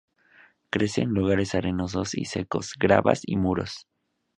Crece 0.71 1.03
en 1.03 1.09
lugares 1.11 1.53
arenosos 1.53 2.15
y 2.15 2.25
secos, 2.25 2.73
gravas 2.79 3.21
y 3.23 3.37
muros. 3.37 3.87